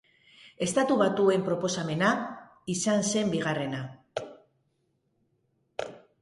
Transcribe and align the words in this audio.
Estatu 0.65 0.95
Batuen 1.01 1.43
proposamena 1.49 2.09
izan 2.77 3.05
zen 3.11 3.35
bigarrena. 3.35 3.83